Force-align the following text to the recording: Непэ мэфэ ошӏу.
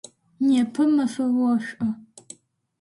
Непэ 0.47 0.83
мэфэ 0.95 1.25
ошӏу. 1.51 1.91